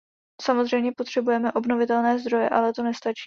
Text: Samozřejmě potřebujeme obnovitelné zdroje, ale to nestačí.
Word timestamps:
Samozřejmě 0.41 0.91
potřebujeme 0.97 1.51
obnovitelné 1.53 2.19
zdroje, 2.19 2.49
ale 2.49 2.73
to 2.73 2.83
nestačí. 2.83 3.19